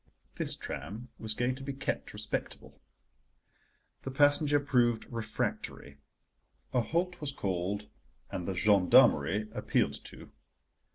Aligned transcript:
This 0.37 0.55
tram 0.55 1.09
was 1.19 1.35
going 1.35 1.53
to 1.53 1.61
be 1.63 1.73
kept 1.73 2.11
respectable. 2.11 2.81
The 4.01 4.09
passenger 4.09 4.59
proved 4.59 5.05
refractory, 5.11 5.99
a 6.73 6.81
halt 6.81 7.21
was 7.21 7.31
called, 7.31 7.87
and 8.31 8.47
the 8.47 8.55
gendarmerie 8.55 9.47
appealed 9.53 10.03
to. 10.05 10.31